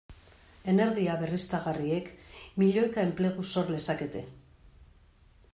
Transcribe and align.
Energia 0.71 1.17
berriztagarriek 1.23 2.09
milioika 2.63 3.07
enplegu 3.11 3.49
sor 3.55 3.73
lezakete. 3.77 4.29